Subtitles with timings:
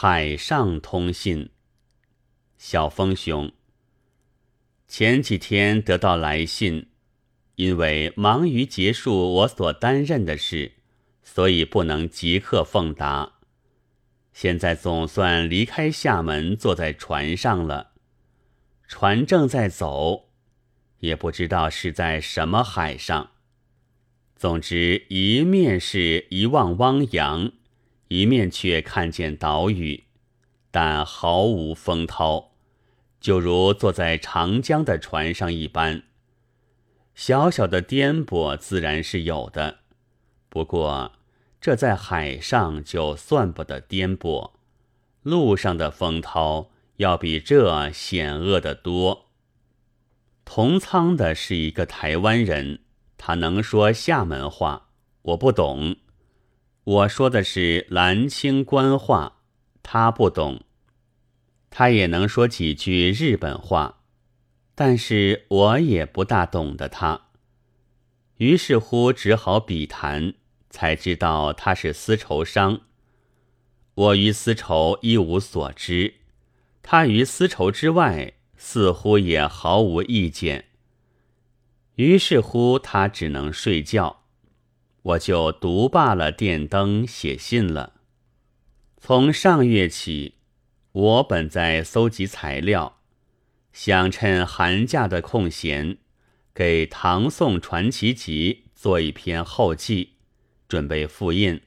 [0.00, 1.50] 海上通信，
[2.56, 3.50] 小峰兄。
[4.86, 6.86] 前几天得到来信，
[7.56, 10.74] 因为忙于结束我所担任的事，
[11.24, 13.40] 所以不能即刻奉达。
[14.32, 17.94] 现在总算离开厦门，坐在船上了。
[18.86, 20.28] 船正在走，
[21.00, 23.32] 也不知道是在什么海上。
[24.36, 27.50] 总之，一面是一望汪洋，
[28.08, 30.04] 一面却看见岛屿，
[30.70, 32.52] 但毫无风涛，
[33.20, 36.02] 就如坐在长江的船上一般。
[37.14, 39.78] 小小的颠簸自然是有的，
[40.48, 41.12] 不过
[41.60, 44.52] 这在海上就算不得颠簸，
[45.22, 49.26] 路上的风涛要比这险恶得多。
[50.44, 52.80] 同舱的是一个台湾人。
[53.20, 54.90] 他能说厦门话，
[55.22, 55.96] 我不懂；
[56.88, 59.42] 我说的是兰清官话，
[59.82, 60.62] 他不懂。
[61.68, 64.00] 他也能说几句日本话，
[64.74, 67.26] 但是我也不大懂得他。
[68.38, 70.32] 于是乎，只好笔谈，
[70.70, 72.80] 才知道他是丝绸商。
[73.94, 76.14] 我于丝绸一无所知，
[76.80, 80.64] 他于丝绸之外，似乎也毫无意见。
[81.96, 84.17] 于是乎，他只能睡觉，
[85.02, 87.94] 我就独罢了电灯，写信了。
[88.98, 90.34] 从上月起，
[90.92, 92.98] 我本在搜集材料，
[93.72, 95.98] 想趁寒假的空闲，
[96.52, 100.14] 给《唐宋传奇集》做一篇后记，
[100.68, 101.60] 准备复印。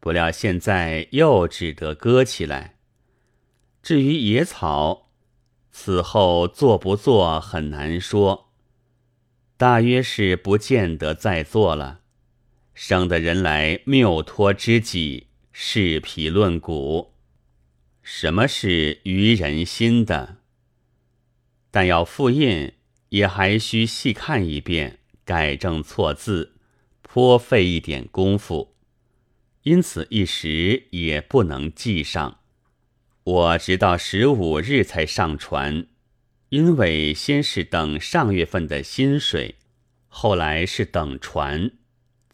[0.00, 2.76] 不料现在又只得搁起来。
[3.82, 5.10] 至于野草，
[5.70, 8.52] 此后做不做很难说。
[9.56, 12.00] 大约是不见得再做了，
[12.76, 17.14] 生的人来谬托知己，视皮论骨。
[18.02, 20.36] 什么是愚人心的？
[21.70, 22.74] 但要复印，
[23.08, 26.52] 也还需细看一遍，改正错字，
[27.00, 28.74] 颇费一点功夫，
[29.62, 32.40] 因此一时也不能记上。
[33.24, 35.86] 我直到十五日才上船。
[36.50, 39.56] 因为先是等上月份的薪水，
[40.08, 41.72] 后来是等船，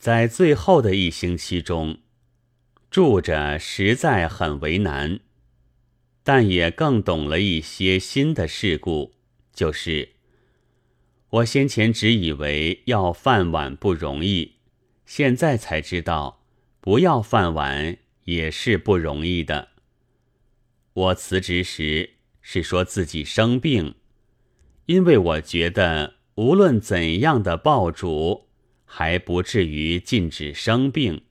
[0.02, 1.98] 在最后的一星期中
[2.90, 5.20] 住着，实在很为难。
[6.24, 9.14] 但也更懂了一些新的事故，
[9.54, 10.14] 就是
[11.30, 14.56] 我先前只以为要饭碗不容易，
[15.06, 16.42] 现在才知道
[16.80, 19.68] 不要饭碗也是不容易的。
[20.94, 23.94] 我辞职时是说自己生病。
[24.86, 28.48] 因为我觉得，无论怎样的爆主，
[28.94, 31.22] 还不至于禁止生病。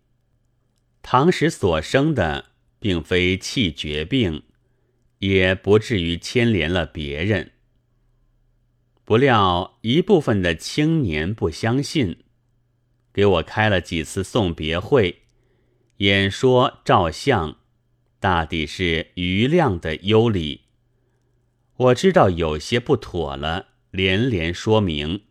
[1.03, 4.41] 唐时所生的，并非气绝病，
[5.19, 7.51] 也不至于牵连了别人。
[9.05, 12.23] 不料一部分的青年不相信，
[13.13, 15.21] 给我开了几次送别会，
[15.97, 17.59] 演说照相，
[18.19, 20.61] 大抵是余量的优礼。
[21.75, 25.21] 我知道有些不妥了，连连说明，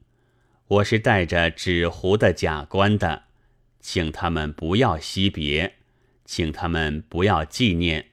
[0.71, 3.25] 我是带着纸糊的假官的，
[3.81, 5.75] 请他们不要惜别，
[6.25, 8.11] 请他们不要纪念。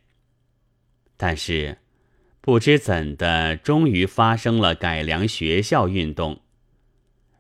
[1.16, 1.78] 但是，
[2.42, 6.42] 不知怎的，终于发生了改良学校运动。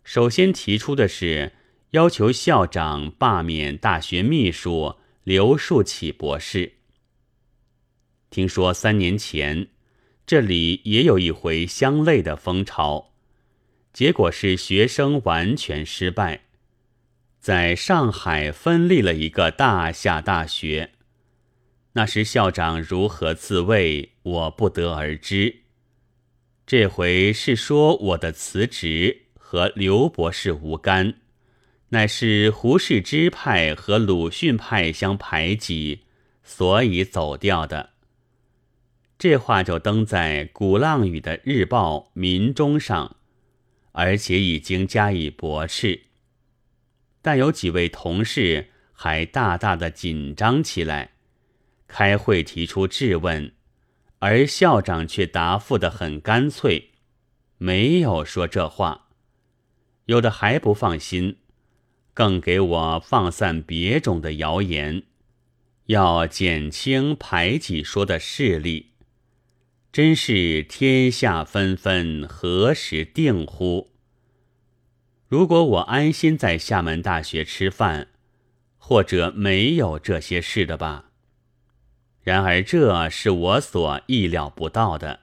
[0.03, 1.53] 首先提出的是
[1.91, 6.73] 要求校长罢免大学秘书刘树启博士。
[8.29, 9.69] 听说三年前。
[10.27, 13.13] 这里也有一回相类的风潮，
[13.97, 16.41] 结果是学生完全失败，
[17.39, 20.91] 在上海分立了一个大夏大学。
[21.93, 25.61] 那时校长如何自卫，我不得而知。
[26.67, 31.15] 这回是说我的辞职和刘博士无干，
[31.89, 36.01] 乃是胡适之派和鲁迅派相排挤，
[36.43, 37.93] 所以走掉的。
[39.17, 43.16] 这话就登在鼓浪屿的日报《民中》上，
[43.97, 46.03] 而且已经加以驳斥。
[47.23, 51.13] 但有几位同事还大大的紧张起来，
[51.87, 53.51] 开会提出质问，
[54.19, 56.91] 而校长却答复的很干脆，
[57.57, 59.07] 没有说这话。
[60.05, 61.37] 有的还不放心，
[62.13, 65.01] 更给我放散别种的谣言，
[65.87, 68.91] 要减轻排挤说的势力。
[69.97, 73.87] 真是天下纷纷，何时定乎？
[75.27, 78.09] 如果我安心在厦门大学吃饭，
[78.77, 81.09] 或者没有这些事的吧。
[82.21, 85.21] 然而这是我所意料不到的。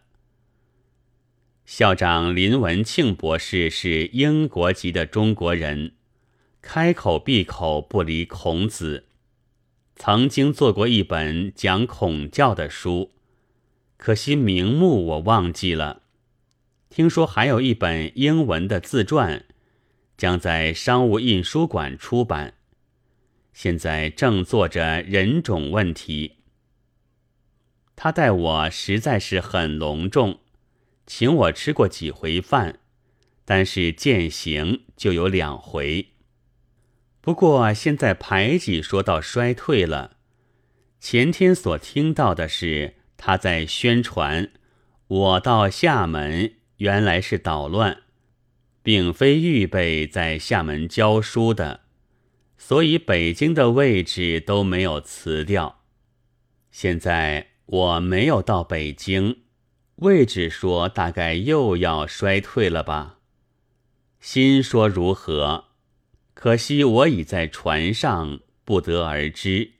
[1.64, 5.92] 校长林文庆博士是英国籍的中国人，
[6.60, 9.04] 开口闭口不离孔子，
[9.94, 13.12] 曾经做过一本讲孔教的书，
[14.04, 16.02] 可惜名目我忘记了。
[16.90, 19.46] 听说还有一本英文的自传，
[20.18, 22.52] 将在商务印书馆出版。
[23.54, 26.40] 现在正做着人种问题。
[27.96, 30.40] 他待我实在是很隆重，
[31.06, 32.80] 请我吃过几回饭，
[33.46, 36.08] 但是践行就有两回。
[37.22, 40.18] 不过现在排挤说到衰退了。
[41.00, 44.50] 前天所听到的是他在宣传，
[45.06, 46.56] 我到厦门。
[46.76, 48.02] 原来是捣乱，
[48.82, 51.80] 并非预备在厦门教书的，
[52.58, 55.80] 所以北京的位置都没有辞掉。
[56.70, 59.38] 现在我没有到北京，
[59.96, 63.20] 位置说大概又要衰退了吧？
[64.20, 65.68] 心说如何？
[66.34, 69.70] 可惜我已在船上，不得而知。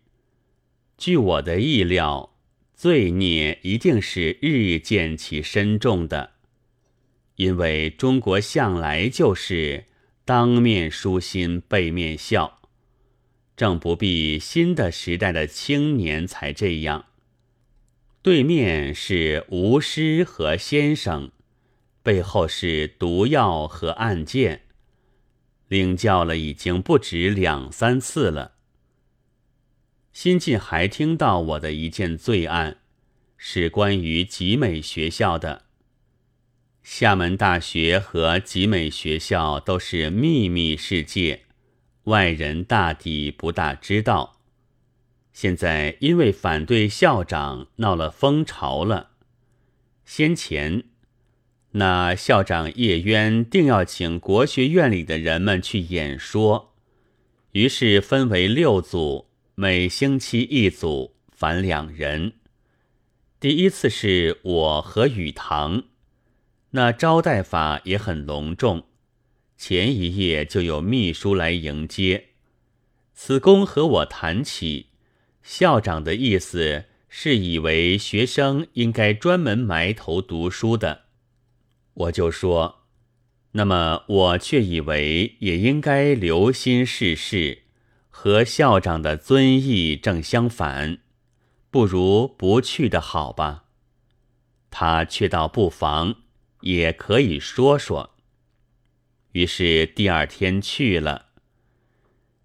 [0.96, 2.33] 据我的意料，
[2.74, 6.32] 罪孽一定是日渐其深重的。
[7.36, 9.86] 因为中国向来就是
[10.24, 12.60] 当面舒心，背面笑，
[13.56, 17.06] 正不必新的时代的青年才这样。
[18.22, 21.30] 对面是巫师和先生，
[22.02, 24.62] 背后是毒药和案件，
[25.68, 28.53] 领教了已经不止两三次了。
[30.14, 32.76] 新近还听到我的一件罪案，
[33.36, 35.64] 是关于集美学校的。
[36.84, 41.40] 厦门大学和集美学校都是秘密世界，
[42.04, 44.40] 外人大抵不大知道。
[45.32, 49.10] 现在因为反对校长闹了风潮了。
[50.04, 50.84] 先前
[51.72, 56.72] 那校长叶渊定要请国学院里的人们去演说，
[57.50, 62.32] 于是分为六组，每星期一组，凡两人。
[63.38, 65.84] 第一次是我和雨堂。
[66.70, 68.88] 那招待法也很隆重，
[69.56, 72.30] 前一夜就有秘书来迎接。
[73.14, 74.88] 此公和我谈起，
[75.44, 81.02] 校长的意思是以为学生应该专门埋头读书的，
[81.94, 82.86] 我就说，
[83.52, 87.63] 那么我却以为也应该留心事事，
[88.16, 90.98] 和校长的尊意正相反，
[91.70, 93.64] 不如不去的好吧。
[94.70, 96.22] 他却道不妨。
[96.64, 98.14] 也可以说说。
[99.32, 101.26] 于是第二天去了，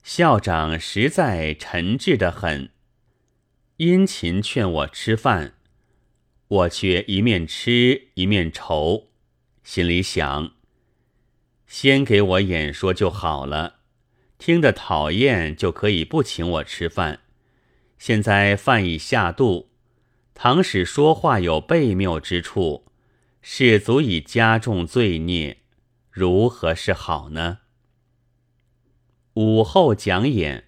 [0.03, 2.71] 校长实在诚挚的很，
[3.77, 5.53] 殷勤劝我吃饭，
[6.49, 9.07] 我却一面吃一面愁，
[9.63, 10.51] 心里想：
[11.65, 13.78] 先给我演说就好了，
[14.39, 17.19] 听得讨厌就可以不请我吃饭。
[17.99, 19.69] 现在饭已下肚，
[20.33, 22.85] 倘使说话有悖谬之处。
[23.41, 25.59] 是足以加重罪孽，
[26.11, 27.59] 如何是好呢？
[29.35, 30.65] 午后讲演，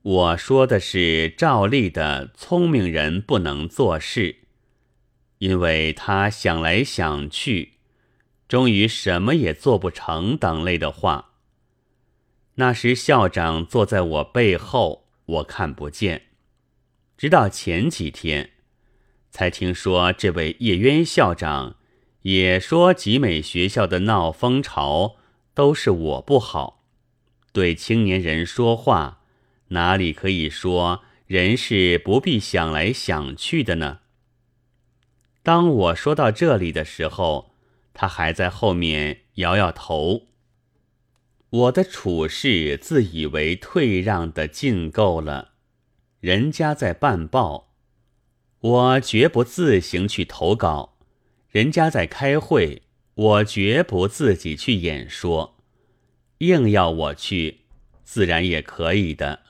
[0.00, 4.46] 我说的是照例的聪明人不能做事，
[5.38, 7.74] 因为他想来想去，
[8.48, 11.34] 终于什么也做不成等类的话。
[12.58, 16.22] 那时校长坐在我背后，我看不见，
[17.16, 18.50] 直到前几天。
[19.30, 21.76] 才听说这位叶渊校长
[22.22, 25.16] 也说集美学校的闹风潮
[25.52, 26.82] 都是我不好，
[27.52, 29.20] 对青年人说话
[29.68, 33.98] 哪里可以说人是不必想来想去的呢？
[35.42, 37.52] 当我说到这里的时候，
[37.92, 40.28] 他还在后面摇摇头。
[41.50, 45.52] 我的处事自以为退让的尽够了，
[46.20, 47.72] 人家在办报。
[48.60, 50.98] 我绝不自行去投稿，
[51.50, 52.82] 人家在开会，
[53.14, 55.56] 我绝不自己去演说。
[56.38, 57.60] 硬要我去，
[58.02, 59.40] 自然也可以的，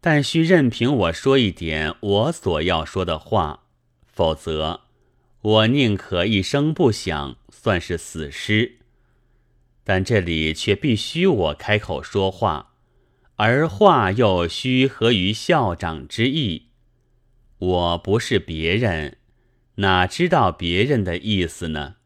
[0.00, 3.64] 但需任凭我说一点我所要说的话，
[4.06, 4.82] 否则
[5.40, 8.77] 我宁可一声不响，算是死尸。
[9.88, 12.74] 但这里却必须我开口说话，
[13.36, 16.66] 而话又须合于校长之意。
[17.56, 19.16] 我不是别人，
[19.76, 21.96] 哪知道别人的意思呢？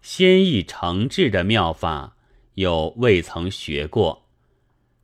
[0.00, 2.16] 先意成志的妙法，
[2.54, 4.30] 又未曾学过，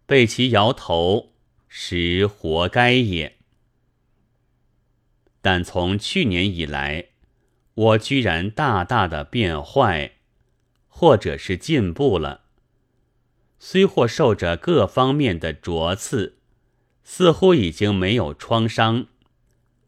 [0.06, 1.34] 被其摇头，
[1.68, 3.36] 实活该也。
[5.42, 7.08] 但从去年以来，
[7.74, 10.12] 我居然大大的变坏，
[10.98, 12.40] 或者是进步了。
[13.58, 16.38] 虽或受着各方面的灼刺，
[17.04, 19.06] 似乎已经没有创伤，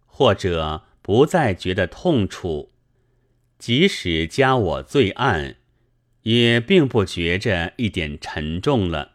[0.05, 2.71] 或者不再觉得痛楚。
[3.59, 5.57] 即使加我最暗，
[6.25, 9.13] 也并不觉着一点沉重了。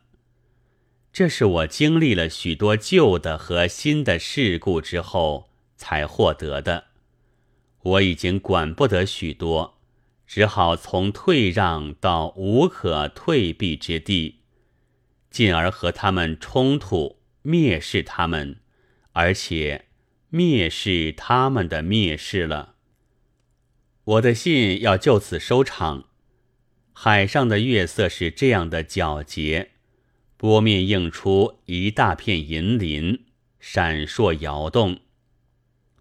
[1.12, 6.86] 这是我经历了许多旧的和新的事故之后才获得的。
[7.84, 9.73] 我已经管不得许多，
[10.26, 14.40] 只好从退让到无可退避之地，
[15.30, 18.58] 进而和他们冲突，蔑视他们，
[19.12, 19.86] 而且
[20.32, 22.76] 蔑视他们的蔑视了。
[24.06, 26.10] 我的信要就此收场。
[26.92, 29.72] 海上的月色是这样的皎洁。
[30.36, 33.28] 波面映出一大片银鳞，
[33.62, 35.00] 闪烁摇动。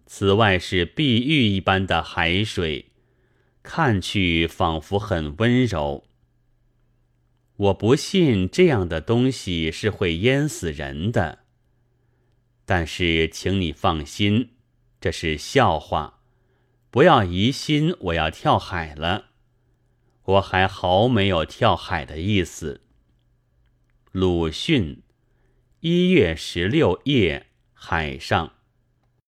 [0.05, 2.91] 此外是碧玉一般的海水，
[3.63, 6.03] 看去仿佛很温柔。
[7.55, 11.39] 我不信这样的东西是会淹死人的。
[12.65, 14.51] 但是，请你放心，
[14.99, 16.19] 这是笑话，
[16.89, 19.31] 不要疑心我要跳海了。
[20.23, 22.81] 我还毫没有跳海的意思。
[24.11, 25.01] 鲁迅，
[25.81, 28.53] 一月十六夜，海上。